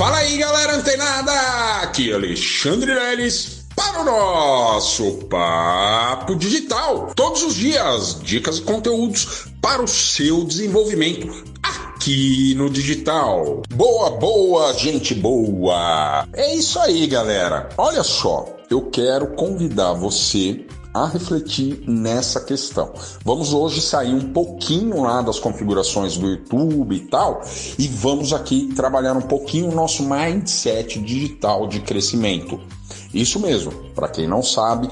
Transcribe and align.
Fala 0.00 0.16
aí, 0.16 0.38
galera 0.38 0.76
antenada! 0.76 1.30
Aqui 1.82 2.10
é 2.10 2.14
Alexandre 2.14 2.94
Leles 2.94 3.66
para 3.76 4.00
o 4.00 4.04
nosso 4.04 5.26
Papo 5.28 6.34
Digital. 6.36 7.12
Todos 7.14 7.42
os 7.42 7.54
dias, 7.54 8.18
dicas 8.22 8.56
e 8.56 8.62
conteúdos 8.62 9.48
para 9.60 9.82
o 9.82 9.86
seu 9.86 10.42
desenvolvimento 10.42 11.44
aqui 11.62 12.54
no 12.54 12.70
digital. 12.70 13.60
Boa, 13.74 14.08
boa, 14.12 14.72
gente 14.72 15.14
boa! 15.14 16.26
É 16.32 16.54
isso 16.54 16.78
aí, 16.78 17.06
galera. 17.06 17.68
Olha 17.76 18.02
só, 18.02 18.46
eu 18.70 18.88
quero 18.88 19.34
convidar 19.34 19.92
você 19.92 20.64
a 20.92 21.06
refletir 21.06 21.84
nessa 21.86 22.40
questão. 22.40 22.92
Vamos 23.24 23.52
hoje 23.52 23.80
sair 23.80 24.14
um 24.14 24.32
pouquinho 24.32 25.02
lá 25.02 25.22
das 25.22 25.38
configurações 25.38 26.16
do 26.16 26.28
YouTube 26.28 26.94
e 26.94 27.00
tal, 27.00 27.42
e 27.78 27.86
vamos 27.88 28.32
aqui 28.32 28.72
trabalhar 28.74 29.16
um 29.16 29.22
pouquinho 29.22 29.70
o 29.70 29.74
nosso 29.74 30.02
mindset 30.02 31.00
digital 31.00 31.66
de 31.66 31.80
crescimento. 31.80 32.60
Isso 33.12 33.40
mesmo, 33.40 33.72
para 33.94 34.08
quem 34.08 34.26
não 34.26 34.42
sabe, 34.42 34.88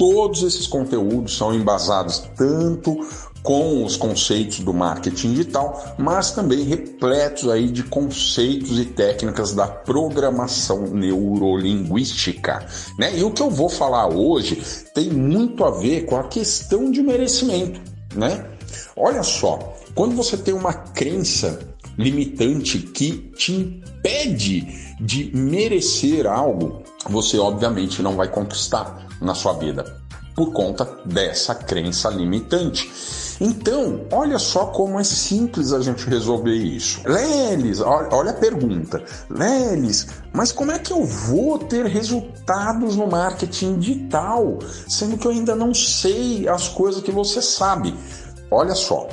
todos 0.00 0.42
esses 0.42 0.66
conteúdos 0.66 1.36
são 1.36 1.54
embasados 1.54 2.24
tanto 2.34 3.06
com 3.42 3.84
os 3.84 3.98
conceitos 3.98 4.60
do 4.60 4.72
marketing 4.72 5.32
digital, 5.32 5.94
mas 5.98 6.30
também 6.30 6.62
repletos 6.62 7.50
aí 7.50 7.68
de 7.68 7.82
conceitos 7.82 8.78
e 8.78 8.86
técnicas 8.86 9.52
da 9.52 9.66
programação 9.66 10.86
neurolinguística, 10.86 12.66
né? 12.98 13.18
E 13.18 13.22
o 13.22 13.30
que 13.30 13.42
eu 13.42 13.50
vou 13.50 13.68
falar 13.68 14.08
hoje 14.08 14.62
tem 14.94 15.10
muito 15.10 15.64
a 15.64 15.70
ver 15.70 16.06
com 16.06 16.16
a 16.16 16.24
questão 16.24 16.90
de 16.90 17.02
merecimento, 17.02 17.78
né? 18.14 18.46
Olha 18.96 19.22
só, 19.22 19.74
quando 19.94 20.16
você 20.16 20.38
tem 20.38 20.54
uma 20.54 20.72
crença 20.72 21.58
limitante 21.98 22.78
que 22.78 23.30
te 23.36 23.52
impede 23.52 24.66
de 24.98 25.30
merecer 25.36 26.26
algo, 26.26 26.82
você 27.08 27.38
obviamente 27.38 28.02
não 28.02 28.16
vai 28.16 28.28
conquistar 28.28 29.06
na 29.20 29.34
sua 29.34 29.54
vida 29.54 30.00
por 30.34 30.52
conta 30.52 30.88
dessa 31.04 31.54
crença 31.54 32.08
limitante. 32.08 32.90
Então, 33.40 34.06
olha 34.12 34.38
só 34.38 34.66
como 34.66 34.98
é 34.98 35.04
simples 35.04 35.72
a 35.72 35.80
gente 35.80 36.08
resolver 36.08 36.54
isso. 36.54 37.00
Lelis, 37.06 37.80
olha 37.80 38.30
a 38.30 38.34
pergunta. 38.34 39.02
Lelis, 39.28 40.06
mas 40.32 40.52
como 40.52 40.72
é 40.72 40.78
que 40.78 40.92
eu 40.92 41.04
vou 41.04 41.58
ter 41.58 41.86
resultados 41.86 42.96
no 42.96 43.06
marketing 43.06 43.78
digital, 43.78 44.58
sendo 44.88 45.18
que 45.18 45.26
eu 45.26 45.32
ainda 45.32 45.54
não 45.54 45.74
sei 45.74 46.48
as 46.48 46.68
coisas 46.68 47.02
que 47.02 47.10
você 47.10 47.42
sabe? 47.42 47.94
Olha 48.50 48.74
só, 48.74 49.08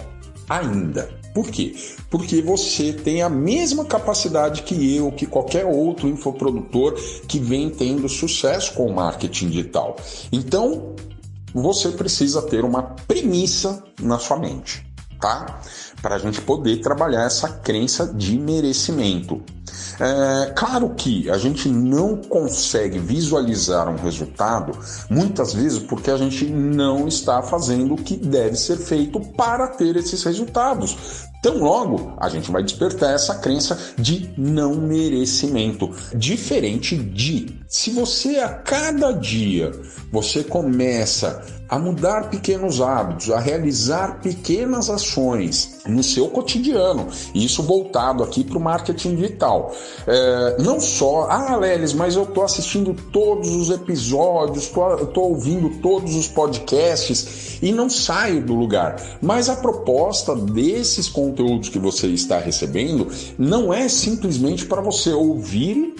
ainda. 0.49 1.09
Por 1.37 1.51
quê? 1.51 1.75
Porque 2.09 2.41
você 2.41 2.91
tem 2.91 3.21
a 3.21 3.29
mesma 3.29 3.85
capacidade 3.85 4.63
que 4.63 4.95
eu, 4.95 5.11
que 5.11 5.27
qualquer 5.27 5.67
outro 5.67 6.07
infoprodutor 6.07 6.95
que 7.27 7.37
vem 7.37 7.69
tendo 7.69 8.09
sucesso 8.09 8.73
com 8.73 8.87
o 8.87 8.95
marketing 8.95 9.49
digital. 9.49 9.97
Então, 10.31 10.95
você 11.53 11.89
precisa 11.89 12.41
ter 12.41 12.65
uma 12.65 12.81
premissa 12.81 13.83
na 14.01 14.17
sua 14.17 14.39
mente, 14.39 14.83
tá? 15.21 15.61
Para 16.01 16.15
a 16.15 16.17
gente 16.17 16.41
poder 16.41 16.77
trabalhar 16.77 17.25
essa 17.25 17.49
crença 17.49 18.11
de 18.11 18.35
merecimento. 18.39 19.39
É, 19.99 20.53
claro 20.55 20.89
que 20.95 21.29
a 21.29 21.37
gente 21.37 21.69
não 21.69 22.17
consegue 22.17 22.99
visualizar 22.99 23.89
um 23.89 23.95
resultado 23.95 24.77
muitas 25.09 25.53
vezes 25.53 25.79
porque 25.79 26.11
a 26.11 26.17
gente 26.17 26.45
não 26.45 27.07
está 27.07 27.41
fazendo 27.41 27.95
o 27.95 27.97
que 27.97 28.15
deve 28.15 28.55
ser 28.55 28.77
feito 28.77 29.19
para 29.19 29.67
ter 29.67 29.95
esses 29.95 30.23
resultados. 30.23 31.26
Então, 31.39 31.57
logo, 31.59 32.13
a 32.17 32.29
gente 32.29 32.51
vai 32.51 32.63
despertar 32.63 33.13
essa 33.13 33.35
crença 33.35 33.77
de 33.97 34.29
não 34.37 34.75
merecimento. 34.75 35.89
Diferente 36.15 36.95
de 36.95 37.59
se 37.67 37.91
você 37.91 38.39
a 38.39 38.49
cada 38.49 39.11
dia 39.11 39.71
você 40.11 40.43
começa 40.43 41.43
a 41.69 41.77
mudar 41.77 42.29
pequenos 42.29 42.79
hábitos, 42.79 43.29
a 43.29 43.39
realizar 43.39 44.21
pequenas 44.21 44.89
ações 44.89 45.79
no 45.85 46.03
seu 46.03 46.27
cotidiano, 46.29 47.07
isso 47.33 47.61
voltado 47.63 48.23
aqui 48.23 48.43
para 48.43 48.57
o 48.57 48.61
marketing 48.61 49.15
digital. 49.15 49.73
É, 50.05 50.57
não 50.61 50.79
só, 50.79 51.27
ah, 51.29 51.55
Lelis, 51.57 51.93
mas 51.93 52.15
eu 52.15 52.23
estou 52.23 52.43
assistindo 52.43 52.95
todos 53.11 53.49
os 53.49 53.69
episódios, 53.69 54.65
estou 54.65 55.29
ouvindo 55.29 55.81
todos 55.81 56.15
os 56.15 56.27
podcasts 56.27 57.57
e 57.61 57.71
não 57.71 57.89
saio 57.89 58.41
do 58.41 58.53
lugar. 58.53 58.95
Mas 59.21 59.49
a 59.49 59.55
proposta 59.55 60.35
desses 60.35 61.09
conteúdos 61.09 61.69
que 61.69 61.79
você 61.79 62.07
está 62.07 62.39
recebendo 62.39 63.07
não 63.37 63.73
é 63.73 63.87
simplesmente 63.89 64.65
para 64.65 64.81
você 64.81 65.11
ouvir 65.11 65.95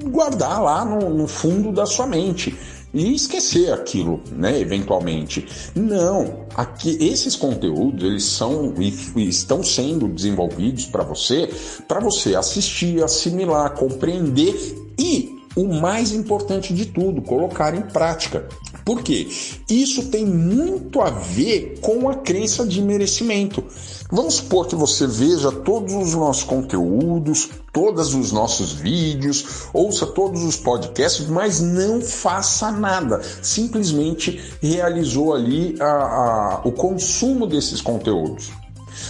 e 0.00 0.04
guardar 0.08 0.62
lá 0.62 0.84
no, 0.84 1.10
no 1.10 1.28
fundo 1.28 1.72
da 1.72 1.84
sua 1.84 2.06
mente 2.06 2.56
e 2.92 3.14
esquecer 3.14 3.72
aquilo, 3.72 4.20
né, 4.32 4.58
eventualmente. 4.60 5.46
Não, 5.74 6.46
aqui 6.54 6.96
esses 7.00 7.36
conteúdos 7.36 8.04
eles 8.04 8.24
são 8.24 8.74
e 8.78 9.28
estão 9.28 9.62
sendo 9.62 10.08
desenvolvidos 10.08 10.86
para 10.86 11.04
você, 11.04 11.48
para 11.86 12.00
você 12.00 12.34
assistir, 12.34 13.02
assimilar, 13.02 13.74
compreender 13.74 14.54
e 14.98 15.40
o 15.56 15.64
mais 15.64 16.12
importante 16.12 16.72
de 16.72 16.86
tudo, 16.86 17.22
colocar 17.22 17.74
em 17.74 17.82
prática. 17.82 18.48
Por 18.90 19.04
quê? 19.04 19.28
Isso 19.68 20.06
tem 20.06 20.26
muito 20.26 21.00
a 21.00 21.10
ver 21.10 21.78
com 21.80 22.08
a 22.08 22.16
crença 22.16 22.66
de 22.66 22.82
merecimento. 22.82 23.62
Vamos 24.10 24.34
supor 24.34 24.66
que 24.66 24.74
você 24.74 25.06
veja 25.06 25.52
todos 25.52 25.94
os 25.94 26.12
nossos 26.12 26.42
conteúdos, 26.42 27.50
todos 27.72 28.16
os 28.16 28.32
nossos 28.32 28.72
vídeos, 28.72 29.68
ouça 29.72 30.08
todos 30.08 30.42
os 30.42 30.56
podcasts, 30.56 31.28
mas 31.28 31.60
não 31.60 32.00
faça 32.00 32.72
nada. 32.72 33.22
Simplesmente 33.40 34.40
realizou 34.60 35.34
ali 35.34 35.76
a, 35.78 35.84
a, 35.84 36.60
o 36.64 36.72
consumo 36.72 37.46
desses 37.46 37.80
conteúdos. 37.80 38.50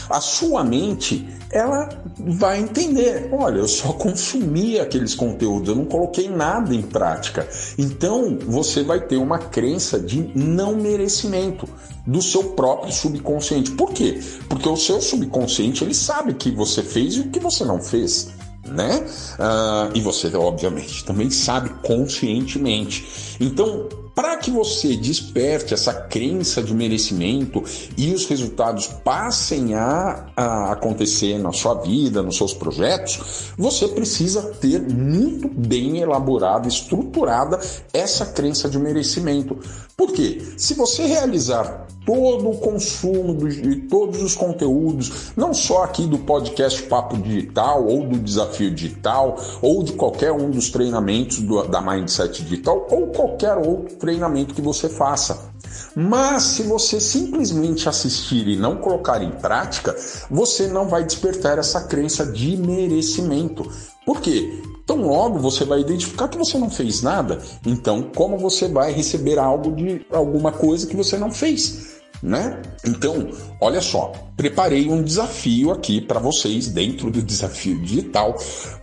A 0.09 0.21
sua 0.21 0.65
mente, 0.65 1.28
ela 1.51 1.89
vai 2.19 2.61
entender, 2.61 3.28
olha, 3.33 3.59
eu 3.59 3.69
só 3.69 3.93
consumi 3.93 4.78
aqueles 4.78 5.15
conteúdos, 5.15 5.69
eu 5.69 5.77
não 5.77 5.84
coloquei 5.84 6.28
nada 6.28 6.75
em 6.75 6.83
prática. 6.83 7.49
Então, 7.78 8.39
você 8.47 8.83
vai 8.83 9.01
ter 9.01 9.17
uma 9.17 9.39
crença 9.39 9.99
de 9.99 10.31
não 10.34 10.77
merecimento 10.77 11.69
do 12.06 12.23
seu 12.23 12.45
próprio 12.51 12.93
subconsciente. 12.93 13.71
Por 13.73 13.93
quê? 13.93 14.21
Porque 14.49 14.69
o 14.69 14.77
seu 14.77 15.01
subconsciente, 15.01 15.84
ele 15.84 15.95
sabe 15.95 16.34
que 16.34 16.51
você 16.51 16.83
fez 16.83 17.15
e 17.15 17.21
o 17.21 17.31
que 17.31 17.41
você 17.41 17.65
não 17.65 17.81
fez 17.81 18.28
né? 18.71 19.05
Uh, 19.39 19.97
e 19.97 20.01
você, 20.01 20.34
obviamente, 20.37 21.05
também 21.05 21.31
sabe 21.31 21.71
conscientemente. 21.83 23.37
Então, 23.41 23.89
para 24.15 24.37
que 24.37 24.50
você 24.50 24.97
desperte 24.97 25.75
essa 25.75 25.93
crença 25.93 26.62
de 26.62 26.75
merecimento 26.75 27.62
e 27.97 28.12
os 28.12 28.26
resultados 28.26 28.87
passem 28.87 29.75
a, 29.75 30.26
a, 30.37 30.72
acontecer 30.72 31.38
na 31.38 31.53
sua 31.53 31.75
vida, 31.75 32.22
nos 32.22 32.37
seus 32.37 32.53
projetos, 32.53 33.53
você 33.56 33.88
precisa 33.88 34.43
ter 34.60 34.81
muito 34.81 35.48
bem 35.48 35.98
elaborada, 35.98 36.69
estruturada 36.69 37.59
essa 37.93 38.26
crença 38.26 38.69
de 38.69 38.78
merecimento. 38.78 39.59
Por 39.97 40.12
quê? 40.12 40.41
Se 40.56 40.75
você 40.75 41.06
realizar 41.06 41.87
todo 42.05 42.50
o 42.50 42.59
consumo 42.59 43.34
de 43.49 43.77
todos 43.77 44.22
os 44.22 44.34
conteúdos, 44.34 45.33
não 45.37 45.53
só 45.53 45.84
aqui 45.84 46.06
do 46.06 46.19
podcast 46.19 46.83
Papo 46.84 47.16
Digital 47.16 47.87
ou 47.87 48.06
do 48.06 48.19
Desafio 48.19 48.71
Digital 48.71 49.37
ou 49.61 49.83
de 49.83 49.93
qualquer 49.93 50.33
um 50.33 50.50
dos 50.50 50.71
treinamentos 50.71 51.41
do, 51.41 51.62
da 51.65 51.81
Mindset 51.81 52.43
Digital 52.43 52.87
ou 52.91 53.09
qualquer 53.09 53.56
outro 53.56 53.97
treinamento 53.97 54.55
que 54.55 54.62
você 54.62 54.89
faça. 54.89 55.50
Mas 55.94 56.43
se 56.43 56.62
você 56.62 57.00
simplesmente 57.00 57.89
assistir 57.89 58.49
e 58.49 58.56
não 58.56 58.77
colocar 58.77 59.22
em 59.22 59.31
prática, 59.31 59.94
você 60.31 60.66
não 60.66 60.89
vai 60.89 61.05
despertar 61.05 61.59
essa 61.59 61.83
crença 61.83 62.27
de 62.27 62.56
merecimento. 62.56 63.71
Por 64.04 64.21
quê? 64.21 64.63
Tão 64.91 65.03
logo 65.03 65.39
você 65.39 65.65
vai 65.65 65.83
identificar 65.83 66.27
que 66.27 66.37
você 66.37 66.59
não 66.59 66.69
fez 66.69 67.01
nada, 67.01 67.41
então 67.65 68.10
como 68.13 68.37
você 68.37 68.66
vai 68.66 68.91
receber 68.91 69.39
algo 69.39 69.71
de 69.71 70.04
alguma 70.10 70.51
coisa 70.51 70.84
que 70.84 70.97
você 70.97 71.16
não 71.16 71.31
fez? 71.31 72.01
Né? 72.21 72.60
Então, 72.84 73.31
olha 73.60 73.81
só, 73.81 74.10
preparei 74.37 74.91
um 74.91 75.01
desafio 75.01 75.71
aqui 75.71 76.01
para 76.01 76.19
vocês 76.19 76.66
dentro 76.66 77.09
do 77.09 77.22
desafio 77.22 77.81
digital 77.81 78.34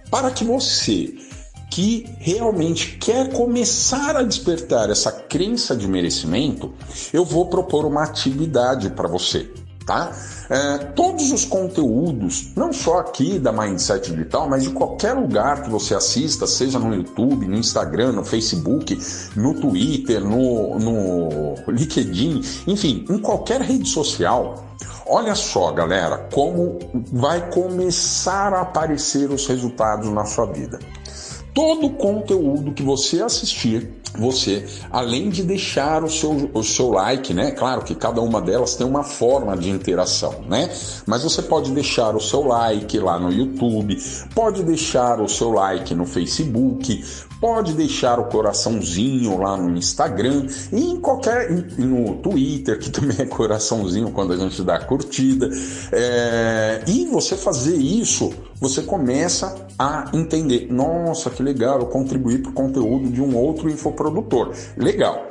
para 0.10 0.32
que 0.32 0.46
você 0.46 1.14
que 1.70 2.06
realmente 2.20 2.98
quer 3.00 3.34
começar 3.34 4.16
a 4.16 4.24
despertar 4.24 4.90
essa 4.90 5.12
crença 5.12 5.76
de 5.76 5.90
merecimento, 5.90 6.74
eu 7.12 7.26
vou 7.26 7.48
propor 7.48 7.84
uma 7.84 8.04
atividade 8.04 8.92
para 8.92 9.10
você 9.10 9.52
tá? 9.88 10.12
É, 10.50 10.78
todos 10.94 11.32
os 11.32 11.46
conteúdos, 11.46 12.50
não 12.56 12.74
só 12.74 13.00
aqui 13.00 13.40
da 13.40 13.54
Mindset 13.54 14.12
Digital, 14.12 14.48
mas 14.48 14.64
de 14.64 14.70
qualquer 14.72 15.14
lugar 15.14 15.64
que 15.64 15.70
você 15.70 15.96
assista, 15.96 16.46
seja 16.46 16.78
no 16.78 16.94
YouTube, 16.94 17.48
no 17.48 17.56
Instagram, 17.56 18.12
no 18.12 18.24
Facebook, 18.24 19.00
no 19.36 19.54
Twitter, 19.56 20.22
no, 20.22 20.78
no 20.78 21.56
LinkedIn, 21.72 22.42
enfim, 22.68 23.06
em 23.10 23.18
qualquer 23.18 23.62
rede 23.62 23.90
social, 23.90 24.66
Olha 25.10 25.36
só, 25.36 25.72
galera, 25.72 26.28
como 26.34 26.80
vai 27.14 27.50
começar 27.50 28.54
a 28.54 28.62
aparecer 28.62 29.32
os 29.32 29.48
resultados 29.48 30.10
na 30.10 30.26
sua 30.26 30.46
vida. 30.48 30.80
Todo 31.54 31.92
conteúdo 31.92 32.74
que 32.74 32.84
você 32.84 33.24
assistir, 33.24 33.97
você, 34.18 34.66
além 34.92 35.30
de 35.30 35.44
deixar 35.44 36.04
o 36.04 36.10
seu, 36.10 36.50
o 36.54 36.64
seu 36.64 36.90
like, 36.90 37.34
né? 37.34 37.52
Claro 37.52 37.84
que 37.84 37.96
cada 37.96 38.22
uma 38.22 38.42
delas 38.42 38.76
tem 38.76 38.86
uma 38.86 39.04
forma 39.04 39.56
de 39.56 39.70
interação, 39.70 40.44
né? 40.48 40.70
Mas 41.06 41.24
você 41.24 41.42
pode 41.42 41.72
deixar 41.72 42.16
o 42.16 42.20
seu 42.20 42.44
like 42.46 42.98
lá 43.00 43.20
no 43.20 43.32
YouTube, 43.32 43.98
pode 44.34 44.64
deixar 44.64 45.22
o 45.22 45.28
seu 45.28 45.52
like 45.52 45.94
no 45.94 46.06
Facebook, 46.06 47.04
pode 47.40 47.74
deixar 47.74 48.20
o 48.20 48.26
coraçãozinho 48.26 49.38
lá 49.38 49.56
no 49.58 49.78
Instagram 49.78 50.48
e 50.72 50.92
em 50.92 51.00
qualquer 51.00 51.52
no 51.78 52.16
Twitter 52.16 52.80
que 52.80 52.90
também 52.92 53.18
é 53.20 53.26
coraçãozinho 53.26 54.12
quando 54.12 54.34
a 54.34 54.38
gente 54.38 54.62
dá 54.64 54.80
curtida 54.80 55.50
é, 55.92 56.82
e 56.88 57.06
você 57.06 57.36
fazer 57.36 57.76
isso 57.76 58.34
você 58.60 58.82
começa 58.82 59.56
a 59.78 60.10
entender 60.14 60.68
nossa 60.72 61.30
que 61.30 61.44
legal 61.44 61.80
eu 61.80 61.88
contribuir 61.88 62.42
para 62.42 62.52
o 62.52 62.54
conteúdo 62.54 63.10
de 63.10 63.22
um 63.22 63.36
outro 63.36 63.70
infoprodutor 63.70 64.54
legal 64.76 65.28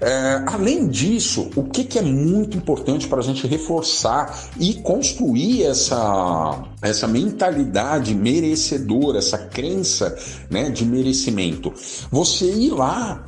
é, 0.00 0.44
além 0.46 0.88
disso, 0.88 1.50
o 1.56 1.64
que, 1.64 1.84
que 1.84 1.98
é 1.98 2.02
muito 2.02 2.56
importante 2.56 3.08
para 3.08 3.18
a 3.18 3.22
gente 3.22 3.46
reforçar 3.46 4.48
e 4.58 4.74
construir 4.74 5.64
essa, 5.64 6.64
essa 6.80 7.08
mentalidade 7.08 8.14
merecedora, 8.14 9.18
essa 9.18 9.38
crença 9.38 10.16
né, 10.48 10.70
de 10.70 10.84
merecimento? 10.84 11.72
Você 12.10 12.46
ir 12.46 12.70
lá 12.70 13.24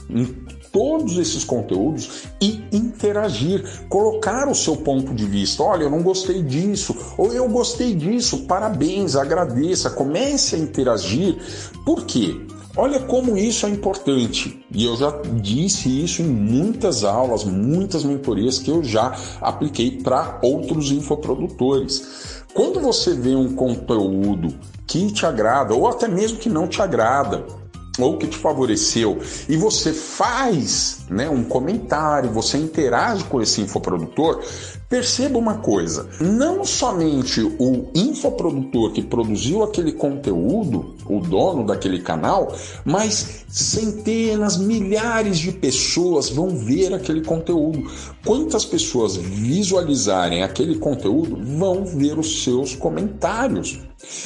todos 0.72 1.18
esses 1.18 1.44
conteúdos 1.44 2.24
e 2.40 2.62
interagir, 2.72 3.64
colocar 3.88 4.48
o 4.48 4.54
seu 4.54 4.76
ponto 4.76 5.14
de 5.14 5.26
vista. 5.26 5.62
Olha, 5.62 5.84
eu 5.84 5.90
não 5.90 6.02
gostei 6.02 6.42
disso, 6.42 6.96
ou 7.16 7.32
eu 7.32 7.48
gostei 7.48 7.94
disso, 7.94 8.46
parabéns, 8.46 9.16
agradeça, 9.16 9.90
comece 9.90 10.56
a 10.56 10.58
interagir. 10.58 11.36
Por 11.84 12.04
quê? 12.04 12.40
Olha 12.76 13.00
como 13.00 13.36
isso 13.36 13.66
é 13.66 13.68
importante. 13.68 14.64
E 14.72 14.84
eu 14.84 14.96
já 14.96 15.10
disse 15.42 16.04
isso 16.04 16.22
em 16.22 16.26
muitas 16.26 17.02
aulas, 17.02 17.42
muitas 17.44 18.04
mentorias 18.04 18.58
que 18.60 18.70
eu 18.70 18.82
já 18.84 19.16
apliquei 19.40 20.00
para 20.00 20.38
outros 20.42 20.92
infoprodutores. 20.92 22.44
Quando 22.54 22.80
você 22.80 23.14
vê 23.14 23.34
um 23.34 23.54
conteúdo 23.54 24.54
que 24.86 25.12
te 25.12 25.26
agrada, 25.26 25.74
ou 25.74 25.88
até 25.88 26.06
mesmo 26.06 26.38
que 26.38 26.48
não 26.48 26.68
te 26.68 26.80
agrada, 26.80 27.44
ou 28.02 28.16
que 28.16 28.26
te 28.26 28.38
favoreceu. 28.38 29.18
E 29.48 29.56
você 29.56 29.92
faz 29.92 30.98
né, 31.08 31.28
um 31.28 31.44
comentário, 31.44 32.30
você 32.30 32.56
interage 32.58 33.24
com 33.24 33.40
esse 33.40 33.60
infoprodutor, 33.60 34.42
perceba 34.90 35.38
uma 35.38 35.58
coisa: 35.58 36.08
não 36.20 36.64
somente 36.64 37.40
o 37.40 37.86
infoprodutor 37.94 38.92
que 38.92 39.00
produziu 39.00 39.62
aquele 39.62 39.92
conteúdo, 39.92 40.96
o 41.06 41.20
dono 41.20 41.64
daquele 41.64 42.00
canal, 42.00 42.52
mas 42.84 43.44
centenas, 43.48 44.58
milhares 44.58 45.38
de 45.38 45.52
pessoas 45.52 46.28
vão 46.28 46.50
ver 46.50 46.92
aquele 46.92 47.22
conteúdo. 47.22 47.88
Quantas 48.26 48.64
pessoas 48.64 49.16
visualizarem 49.16 50.42
aquele 50.42 50.78
conteúdo 50.78 51.38
vão 51.56 51.84
ver 51.84 52.18
os 52.18 52.42
seus 52.42 52.74
comentários. 52.74 53.78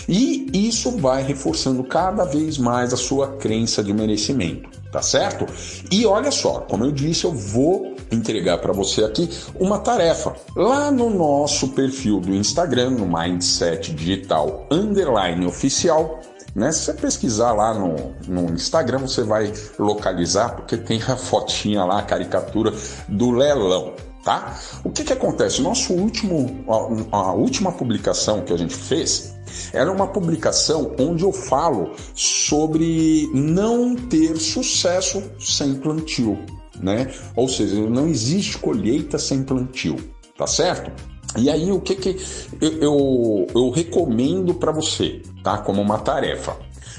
E 0.08 0.46
isso 0.52 0.92
vai 0.92 1.22
reforçando 1.22 1.82
cada 1.84 2.24
vez 2.24 2.56
mais 2.58 2.92
a 2.92 2.96
sua 2.96 3.36
crença 3.36 3.82
de 3.82 3.92
merecimento, 3.92 4.70
tá 4.92 5.02
certo? 5.02 5.46
E 5.90 6.06
olha 6.06 6.30
só, 6.30 6.60
como 6.60 6.84
eu 6.84 6.92
disse, 6.92 7.24
eu 7.24 7.32
vou 7.32 7.93
entregar 8.10 8.58
para 8.58 8.72
você 8.72 9.04
aqui 9.04 9.28
uma 9.58 9.78
tarefa. 9.78 10.34
Lá 10.56 10.90
no 10.90 11.10
nosso 11.10 11.68
perfil 11.68 12.20
do 12.20 12.34
Instagram, 12.34 12.90
no 12.90 13.06
Mindset 13.06 13.92
Digital 13.92 14.66
Underline 14.70 15.46
Oficial, 15.46 16.20
né? 16.54 16.70
Se 16.70 16.84
você 16.84 16.94
pesquisar 16.94 17.52
lá 17.52 17.74
no, 17.74 18.14
no 18.28 18.54
Instagram, 18.54 18.98
você 18.98 19.22
vai 19.22 19.52
localizar, 19.78 20.54
porque 20.54 20.76
tem 20.76 21.02
a 21.02 21.16
fotinha 21.16 21.84
lá, 21.84 21.98
a 21.98 22.02
caricatura 22.02 22.72
do 23.08 23.30
leilão. 23.30 23.94
Tá? 24.24 24.58
O 24.82 24.88
que, 24.88 25.04
que 25.04 25.12
acontece? 25.12 25.60
Nosso 25.60 25.92
último, 25.92 26.64
a, 27.12 27.16
a 27.16 27.32
última 27.32 27.70
publicação 27.70 28.40
que 28.40 28.54
a 28.54 28.56
gente 28.56 28.74
fez 28.74 29.34
era 29.70 29.92
uma 29.92 30.06
publicação 30.06 30.94
onde 30.98 31.24
eu 31.24 31.32
falo 31.32 31.92
sobre 32.14 33.28
não 33.34 33.94
ter 33.94 34.38
sucesso 34.38 35.22
sem 35.38 35.74
plantio, 35.74 36.38
né? 36.80 37.12
Ou 37.34 37.48
seja, 37.48 37.74
não 37.74 38.06
existe 38.06 38.58
colheita 38.58 39.18
sem 39.18 39.42
plantio, 39.42 39.96
tá 40.36 40.46
certo? 40.46 40.90
E 41.36 41.50
aí 41.50 41.72
o 41.72 41.80
que 41.80 41.96
que 41.96 42.16
eu, 42.60 42.72
eu, 42.80 43.46
eu 43.54 43.70
recomendo 43.70 44.54
para 44.54 44.70
você, 44.70 45.20
tá? 45.42 45.58
Como 45.58 45.82
uma 45.82 45.98
tarefa, 45.98 46.56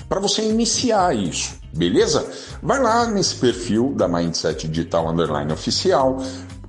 para 0.10 0.20
você 0.20 0.42
iniciar 0.44 1.16
isso, 1.16 1.56
beleza? 1.74 2.28
Vai 2.62 2.82
lá 2.82 3.08
nesse 3.08 3.36
perfil 3.36 3.94
da 3.96 4.08
Mindset 4.08 4.68
Digital 4.68 5.10
Underline 5.10 5.52
Oficial, 5.54 6.18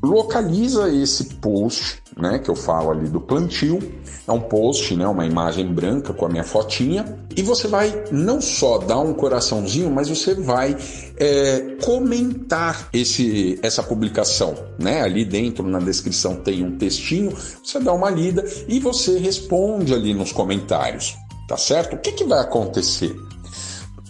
localiza 0.02 0.88
esse 0.88 1.24
post, 1.36 2.02
né, 2.16 2.38
que 2.38 2.50
eu 2.50 2.56
falo 2.56 2.90
ali 2.90 3.08
do 3.08 3.20
plantio, 3.20 3.78
é 4.26 4.32
um 4.32 4.40
post, 4.40 4.94
né, 4.96 5.06
uma 5.06 5.26
imagem 5.26 5.66
branca 5.72 6.12
com 6.12 6.26
a 6.26 6.28
minha 6.28 6.44
fotinha, 6.44 7.04
e 7.36 7.42
você 7.42 7.68
vai 7.68 8.04
não 8.10 8.40
só 8.40 8.78
dar 8.78 8.98
um 8.98 9.12
coraçãozinho, 9.12 9.90
mas 9.90 10.08
você 10.08 10.34
vai 10.34 10.76
é, 11.18 11.76
comentar 11.84 12.88
esse, 12.92 13.58
essa 13.62 13.82
publicação, 13.82 14.54
né? 14.78 15.02
Ali 15.02 15.24
dentro 15.24 15.66
na 15.66 15.78
descrição 15.78 16.36
tem 16.36 16.64
um 16.64 16.78
textinho, 16.78 17.36
você 17.62 17.78
dá 17.78 17.92
uma 17.92 18.08
lida 18.08 18.44
e 18.66 18.80
você 18.80 19.18
responde 19.18 19.92
ali 19.92 20.14
nos 20.14 20.32
comentários, 20.32 21.14
tá 21.46 21.56
certo? 21.56 21.96
O 21.96 21.98
que, 21.98 22.12
que 22.12 22.24
vai 22.24 22.40
acontecer? 22.40 23.14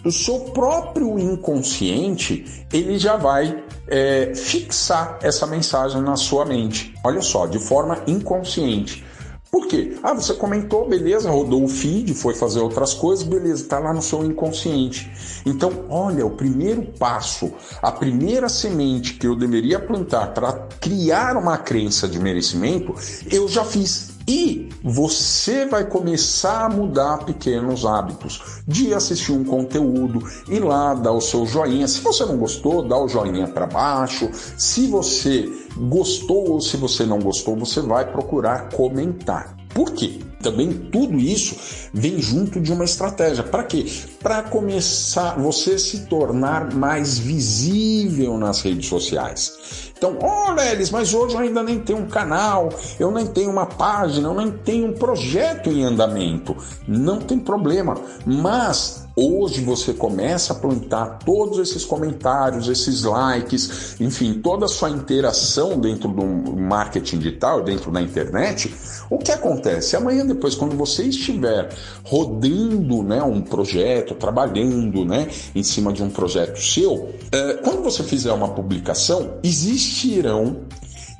o 0.04 0.12
seu 0.12 0.38
próprio 0.38 1.18
inconsciente 1.18 2.44
ele 2.72 2.96
já 2.96 3.16
vai 3.16 3.64
é, 3.88 4.34
fixar 4.34 5.18
essa 5.22 5.46
mensagem 5.46 6.00
na 6.02 6.16
sua 6.16 6.44
mente. 6.44 6.94
Olha 7.04 7.22
só, 7.22 7.46
de 7.46 7.58
forma 7.58 8.02
inconsciente. 8.06 9.04
Por 9.50 9.68
quê? 9.68 9.96
Ah, 10.02 10.12
você 10.12 10.34
comentou, 10.34 10.88
beleza, 10.88 11.30
rodou 11.30 11.64
o 11.64 11.68
feed, 11.68 12.12
foi 12.14 12.34
fazer 12.34 12.60
outras 12.60 12.92
coisas, 12.92 13.24
beleza, 13.24 13.62
está 13.62 13.78
lá 13.78 13.92
no 13.92 14.02
seu 14.02 14.24
inconsciente. 14.24 15.10
Então, 15.46 15.86
olha, 15.88 16.26
o 16.26 16.30
primeiro 16.30 16.82
passo, 16.98 17.52
a 17.80 17.90
primeira 17.92 18.48
semente 18.48 19.14
que 19.14 19.26
eu 19.26 19.36
deveria 19.36 19.78
plantar 19.78 20.34
para 20.34 20.52
criar 20.80 21.36
uma 21.36 21.56
crença 21.56 22.08
de 22.08 22.18
merecimento, 22.18 22.94
eu 23.30 23.48
já 23.48 23.64
fiz. 23.64 24.15
E 24.28 24.68
você 24.82 25.66
vai 25.66 25.84
começar 25.84 26.64
a 26.64 26.68
mudar 26.68 27.24
pequenos 27.24 27.86
hábitos 27.86 28.60
de 28.66 28.92
assistir 28.92 29.30
um 29.30 29.44
conteúdo, 29.44 30.20
ir 30.48 30.60
lá, 30.60 30.94
dar 30.94 31.12
o 31.12 31.20
seu 31.20 31.46
joinha. 31.46 31.86
Se 31.86 32.00
você 32.00 32.24
não 32.24 32.36
gostou, 32.36 32.82
dá 32.82 32.98
o 32.98 33.08
joinha 33.08 33.46
para 33.46 33.66
baixo. 33.66 34.28
Se 34.58 34.88
você 34.88 35.48
gostou 35.76 36.50
ou 36.50 36.60
se 36.60 36.76
você 36.76 37.04
não 37.04 37.20
gostou, 37.20 37.56
você 37.56 37.80
vai 37.80 38.10
procurar 38.10 38.70
comentar. 38.70 39.56
Por 39.72 39.92
quê? 39.92 40.18
Também 40.42 40.72
tudo 40.72 41.18
isso 41.18 41.56
vem 41.92 42.20
junto 42.20 42.60
de 42.60 42.72
uma 42.72 42.84
estratégia. 42.84 43.42
Para 43.42 43.64
quê? 43.64 43.86
Para 44.22 44.42
começar 44.42 45.38
você 45.38 45.78
se 45.78 46.06
tornar 46.06 46.72
mais 46.74 47.18
visível 47.18 48.38
nas 48.38 48.62
redes 48.62 48.88
sociais. 48.88 49.92
Então, 49.96 50.18
olha 50.20 50.72
eles, 50.72 50.90
mas 50.90 51.14
hoje 51.14 51.34
eu 51.34 51.40
ainda 51.40 51.62
nem 51.62 51.80
tenho 51.80 52.00
um 52.00 52.06
canal, 52.06 52.68
eu 53.00 53.10
nem 53.10 53.26
tenho 53.26 53.50
uma 53.50 53.64
página, 53.64 54.28
eu 54.28 54.34
nem 54.34 54.50
tenho 54.50 54.88
um 54.88 54.92
projeto 54.92 55.70
em 55.70 55.84
andamento. 55.84 56.54
Não 56.86 57.18
tem 57.18 57.38
problema, 57.38 57.94
mas 58.26 59.06
Hoje 59.18 59.62
você 59.62 59.94
começa 59.94 60.52
a 60.52 60.56
plantar 60.56 61.20
todos 61.24 61.58
esses 61.58 61.86
comentários, 61.86 62.68
esses 62.68 63.04
likes, 63.04 63.98
enfim, 63.98 64.42
toda 64.42 64.66
a 64.66 64.68
sua 64.68 64.90
interação 64.90 65.80
dentro 65.80 66.10
do 66.10 66.22
marketing 66.54 67.20
digital, 67.20 67.62
dentro 67.62 67.90
da 67.90 68.02
internet. 68.02 68.74
O 69.08 69.16
que 69.16 69.32
acontece? 69.32 69.96
Amanhã 69.96 70.26
depois, 70.26 70.54
quando 70.54 70.76
você 70.76 71.04
estiver 71.04 71.70
rodando 72.04 73.02
né, 73.02 73.22
um 73.22 73.40
projeto, 73.40 74.14
trabalhando 74.14 75.06
né, 75.06 75.28
em 75.54 75.62
cima 75.62 75.94
de 75.94 76.02
um 76.02 76.10
projeto 76.10 76.60
seu, 76.60 77.14
é, 77.32 77.54
quando 77.54 77.82
você 77.82 78.02
fizer 78.02 78.32
uma 78.32 78.48
publicação, 78.48 79.38
existirão 79.86 80.66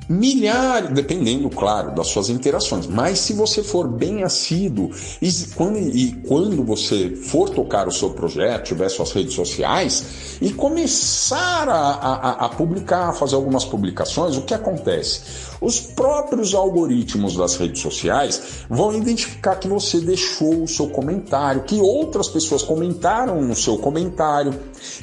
milhares, 0.09 0.91
dependendo, 0.91 1.49
claro, 1.49 1.93
das 1.93 2.07
suas 2.07 2.29
interações. 2.29 2.87
Mas 2.87 3.19
se 3.19 3.33
você 3.33 3.61
for 3.61 3.89
bem 3.89 4.23
assíduo 4.23 4.89
e 5.21 5.29
quando, 5.53 5.77
e 5.77 6.13
quando 6.25 6.63
você 6.63 7.09
for 7.09 7.49
tocar 7.49 7.87
o 7.89 7.91
seu 7.91 8.11
projeto, 8.11 8.67
tiver 8.67 8.87
suas 8.87 9.11
redes 9.11 9.33
sociais 9.33 10.37
e 10.41 10.51
começar 10.53 11.67
a, 11.67 11.75
a, 11.75 12.45
a 12.45 12.49
publicar, 12.49 13.09
a 13.09 13.13
fazer 13.13 13.35
algumas 13.35 13.65
publicações, 13.65 14.37
o 14.37 14.43
que 14.43 14.53
acontece? 14.53 15.21
Os 15.61 15.79
próprios 15.79 16.53
algoritmos 16.53 17.35
das 17.35 17.55
redes 17.55 17.81
sociais 17.81 18.65
vão 18.69 18.93
identificar 18.93 19.55
que 19.55 19.67
você 19.67 19.99
deixou 19.99 20.63
o 20.63 20.67
seu 20.67 20.87
comentário, 20.89 21.63
que 21.63 21.79
outras 21.79 22.29
pessoas 22.29 22.61
comentaram 22.61 23.41
no 23.41 23.55
seu 23.55 23.77
comentário. 23.77 24.53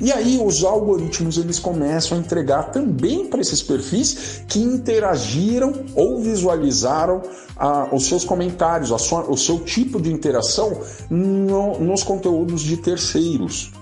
E 0.01 0.13
aí 0.13 0.41
os 0.45 0.65
algoritmos 0.65 1.39
eles 1.39 1.59
começam 1.59 2.17
a 2.17 2.21
entregar 2.21 2.71
também 2.71 3.27
para 3.27 3.41
esses 3.41 3.63
perfis 3.63 4.43
que 4.49 4.61
interagiram 4.61 5.73
ou 5.95 6.21
visualizaram 6.21 7.23
ah, 7.57 7.89
os 7.93 8.07
seus 8.07 8.25
comentários, 8.25 8.91
sua, 9.03 9.31
o 9.31 9.37
seu 9.37 9.61
tipo 9.61 10.01
de 10.01 10.13
interação 10.13 10.81
no, 11.11 11.79
nos 11.79 12.03
conteúdos 12.03 12.63
de 12.63 12.77
terceiros. 12.77 13.73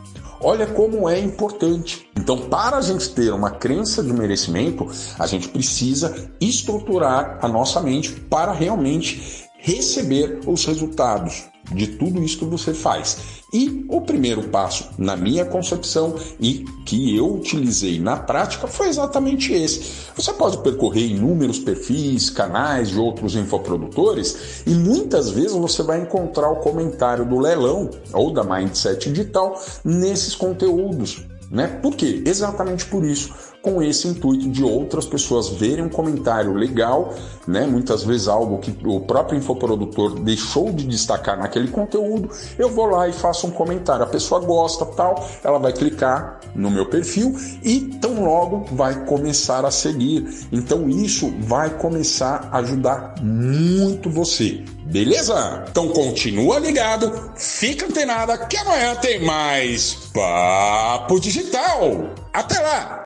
Olha 0.40 0.66
como 0.66 1.08
é 1.08 1.20
importante. 1.20 2.10
Então, 2.22 2.38
para 2.38 2.76
a 2.76 2.80
gente 2.80 3.08
ter 3.08 3.32
uma 3.32 3.50
crença 3.50 4.00
de 4.00 4.12
merecimento, 4.12 4.88
a 5.18 5.26
gente 5.26 5.48
precisa 5.48 6.30
estruturar 6.40 7.40
a 7.42 7.48
nossa 7.48 7.80
mente 7.80 8.12
para 8.12 8.52
realmente 8.52 9.48
receber 9.58 10.38
os 10.46 10.64
resultados 10.64 11.46
de 11.72 11.88
tudo 11.88 12.22
isso 12.22 12.38
que 12.38 12.44
você 12.44 12.72
faz. 12.72 13.42
E 13.52 13.84
o 13.88 14.00
primeiro 14.02 14.44
passo, 14.44 14.90
na 14.96 15.16
minha 15.16 15.44
concepção 15.44 16.14
e 16.38 16.64
que 16.86 17.16
eu 17.16 17.34
utilizei 17.34 17.98
na 17.98 18.16
prática, 18.16 18.68
foi 18.68 18.86
exatamente 18.86 19.52
esse. 19.52 19.82
Você 20.14 20.32
pode 20.32 20.58
percorrer 20.58 21.06
inúmeros 21.06 21.58
perfis, 21.58 22.30
canais 22.30 22.90
de 22.90 23.00
outros 23.00 23.34
infoprodutores 23.34 24.62
e 24.64 24.70
muitas 24.70 25.28
vezes 25.28 25.54
você 25.54 25.82
vai 25.82 26.00
encontrar 26.00 26.50
o 26.50 26.60
comentário 26.60 27.24
do 27.24 27.40
leilão 27.40 27.90
ou 28.12 28.32
da 28.32 28.44
Mindset 28.44 29.10
Digital 29.10 29.60
nesses 29.84 30.36
conteúdos. 30.36 31.31
Né? 31.52 31.68
Por 31.68 31.94
quê? 31.94 32.22
Exatamente 32.26 32.86
por 32.86 33.04
isso 33.04 33.52
com 33.62 33.80
esse 33.80 34.08
intuito 34.08 34.50
de 34.50 34.64
outras 34.64 35.06
pessoas 35.06 35.48
verem 35.48 35.84
um 35.84 35.88
comentário 35.88 36.52
legal, 36.52 37.14
né? 37.46 37.64
Muitas 37.64 38.02
vezes 38.02 38.26
algo 38.26 38.58
que 38.58 38.76
o 38.84 39.00
próprio 39.00 39.38
infoprodutor 39.38 40.18
deixou 40.18 40.72
de 40.72 40.84
destacar 40.84 41.38
naquele 41.38 41.68
conteúdo, 41.68 42.28
eu 42.58 42.68
vou 42.68 42.86
lá 42.86 43.08
e 43.08 43.12
faço 43.12 43.46
um 43.46 43.52
comentário. 43.52 44.02
A 44.04 44.08
pessoa 44.08 44.40
gosta, 44.40 44.84
tal, 44.84 45.24
ela 45.44 45.58
vai 45.58 45.72
clicar 45.72 46.40
no 46.54 46.70
meu 46.70 46.86
perfil 46.86 47.36
e 47.62 47.80
tão 48.00 48.24
logo 48.24 48.66
vai 48.72 49.06
começar 49.06 49.64
a 49.64 49.70
seguir. 49.70 50.28
Então 50.50 50.88
isso 50.88 51.32
vai 51.38 51.70
começar 51.70 52.48
a 52.50 52.58
ajudar 52.58 53.14
muito 53.22 54.10
você. 54.10 54.64
Beleza? 54.92 55.64
Então 55.70 55.88
continua 55.88 56.58
ligado, 56.58 57.32
fica 57.34 57.86
antenada 57.86 58.36
que 58.36 58.58
amanhã 58.58 58.94
tem 58.96 59.24
mais 59.24 59.94
Papo 60.12 61.18
Digital. 61.18 62.10
Até 62.30 62.60
lá! 62.60 63.00